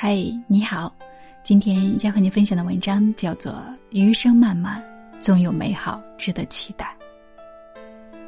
[0.00, 0.14] 嗨，
[0.46, 0.94] 你好，
[1.42, 3.50] 今天要和你分享的文章叫做
[3.90, 4.80] 《余生漫漫，
[5.18, 6.96] 总有美好值得期待》。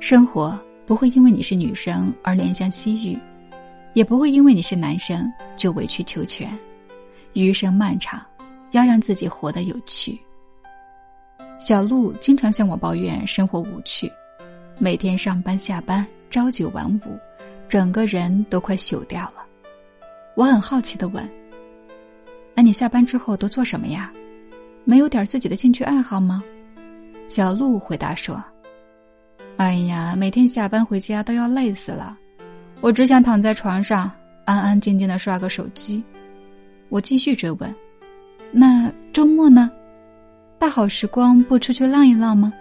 [0.00, 3.16] 生活不会因为你是女生而怜香惜玉，
[3.92, 6.50] 也不会因为你是男生就委曲求全。
[7.32, 8.20] 余生漫长，
[8.72, 10.18] 要让自己活得有趣。
[11.60, 14.10] 小鹿经常向我抱怨生活无趣，
[14.78, 17.16] 每天上班下班，朝九晚五，
[17.68, 19.46] 整个人都快朽掉了。
[20.34, 21.24] 我很好奇的问。
[22.62, 24.10] 你下班之后都做什么呀？
[24.84, 26.42] 没有点自己的兴趣爱好吗？
[27.28, 28.42] 小鹿回答说
[29.58, 32.16] ：“哎呀，每天下班回家都要累死了，
[32.80, 34.10] 我只想躺在床上
[34.44, 36.02] 安安静静的刷个手机。”
[36.90, 37.74] 我继续追问
[38.52, 39.70] ：“那周末呢？
[40.58, 42.52] 大好时光不出去浪一浪吗？”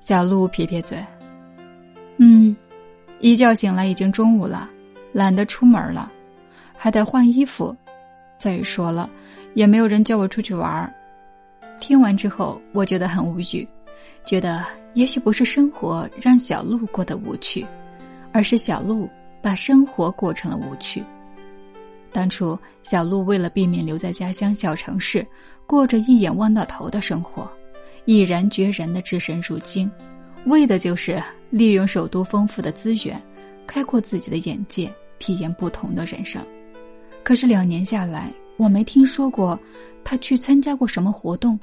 [0.00, 1.04] 小鹿撇撇嘴
[2.18, 2.56] ：“嗯，
[3.20, 4.70] 一觉醒来已经中午了，
[5.12, 6.10] 懒得出门了，
[6.76, 7.76] 还得换衣服。”
[8.38, 9.08] 再说了，
[9.54, 10.92] 也没有人叫我出去玩儿。
[11.80, 13.66] 听完之后，我觉得很无语，
[14.24, 17.66] 觉得也许不是生活让小鹿过得无趣，
[18.32, 19.08] 而是小鹿
[19.42, 21.02] 把生活过成了无趣。
[22.12, 25.26] 当初小鹿为了避免留在家乡小城市，
[25.66, 27.50] 过着一眼望到头的生活，
[28.06, 29.90] 毅然决然的置身入京，
[30.46, 33.20] 为的就是利用首都丰富的资源，
[33.66, 36.42] 开阔自己的眼界，体验不同的人生。
[37.26, 39.58] 可是两年下来，我没听说过
[40.04, 41.58] 他去参加过什么活动，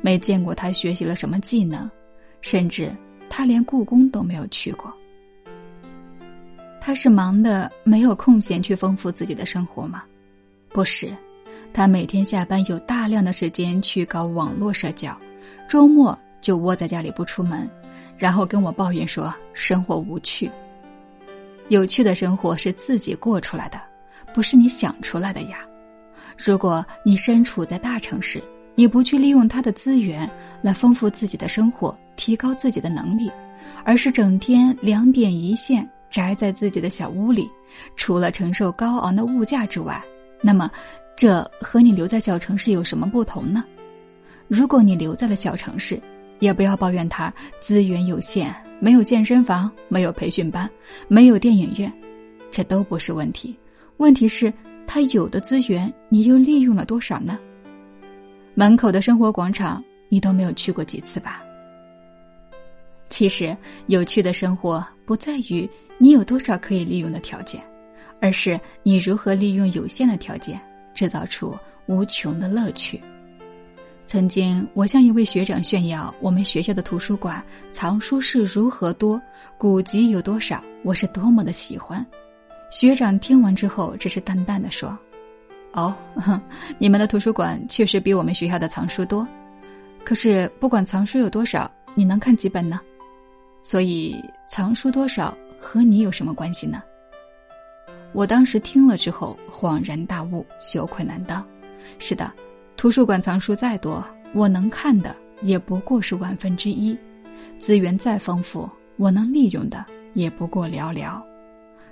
[0.00, 1.90] 没见过他学习了什么技能，
[2.42, 2.96] 甚至
[3.28, 4.88] 他连故宫都没有去过。
[6.80, 10.04] 他是忙的没有空闲去丰富自己的生活吗？
[10.68, 11.12] 不是，
[11.72, 15.18] 他每天下班有大量的时间去搞网络社交，
[15.68, 17.68] 周末就窝在家里不出门，
[18.16, 20.48] 然后跟我抱怨说生活无趣。
[21.68, 23.89] 有趣的生活是自己过出来的。
[24.32, 25.58] 不是你想出来的呀！
[26.36, 28.42] 如果你身处在大城市，
[28.74, 30.28] 你不去利用它的资源
[30.62, 33.30] 来丰富自己的生活、提高自己的能力，
[33.84, 37.48] 而是整天两点一线宅在自己的小屋里，
[37.96, 40.02] 除了承受高昂的物价之外，
[40.40, 40.70] 那么
[41.14, 43.64] 这和你留在小城市有什么不同呢？
[44.48, 46.00] 如果你留在了小城市，
[46.38, 50.68] 也不要抱怨它资源有限，没有健身房，没有培训班，
[51.06, 51.92] 没有电影院，
[52.50, 53.54] 这都不是问题。
[54.00, 54.50] 问题是，
[54.86, 57.38] 他有的资源，你又利用了多少呢？
[58.54, 61.42] 门口的生活广场，你都没有去过几次吧？
[63.10, 63.54] 其实，
[63.88, 65.68] 有趣的生活不在于
[65.98, 67.62] 你有多少可以利用的条件，
[68.22, 70.58] 而是你如何利用有限的条件，
[70.94, 72.98] 制造出无穷的乐趣。
[74.06, 79.20] 曾经，我向一位学长炫耀我们学校的图书馆藏书室如何多，
[79.58, 82.04] 古籍有多少，我是多么的喜欢。
[82.70, 84.96] 学长听完之后，只是淡淡的说
[85.74, 85.94] ：“哦，
[86.78, 89.26] 你们的图书馆确实比我们学校的藏书多。
[90.04, 92.80] 可是不管藏书有多少，你能看几本呢？
[93.62, 94.16] 所以
[94.48, 96.82] 藏书多少和你有什么关系呢？”
[98.12, 101.46] 我当时听了之后恍然大悟，羞愧难当。
[101.98, 102.32] 是的，
[102.76, 106.96] 图书馆藏书再多，我能看的也不过是万分之一；
[107.58, 111.20] 资源再丰富，我能利用的也不过寥寥。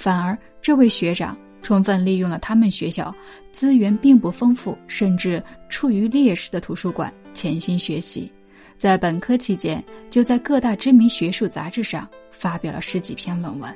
[0.00, 3.14] 反而，这位学长充分利用了他们学校
[3.52, 8.32] 资源并不丰富，甚至处于劣势的图书馆，潜心学习。
[8.78, 13.70] 在本科期间，就在各大知名学术杂志上发表了十几篇论文。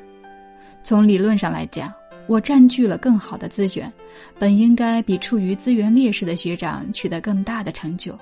[0.82, 1.92] 从理论上来讲，
[2.26, 3.92] 我占据了更好的资源，
[4.38, 8.18] 本应该比处于资源劣势的学长取得更大的成就。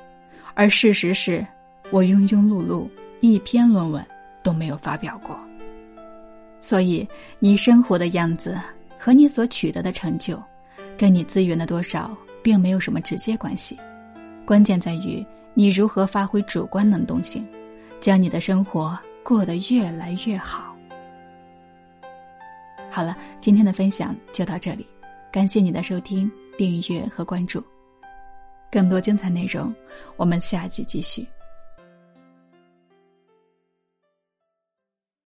[0.55, 1.47] 而事实是，
[1.93, 2.89] 我庸庸碌碌，
[3.21, 4.05] 一篇论文
[4.43, 5.39] 都没有发表过。
[6.63, 7.07] 所以，
[7.41, 8.59] 你生活的样子
[8.99, 10.41] 和你所取得的成就，
[10.97, 13.77] 跟你资源的多少并没有什么直接关系。
[14.47, 17.47] 关键在于你如何发挥主观能动性，
[18.01, 20.75] 将你的生活过得越来越好。
[22.89, 24.87] 好了，今天的分享就到这里，
[25.33, 27.63] 感谢你的收听、订阅和关注。
[28.71, 29.75] 更多精彩内容，
[30.17, 31.27] 我们下集继续。